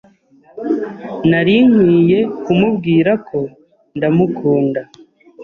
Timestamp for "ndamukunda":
3.97-4.81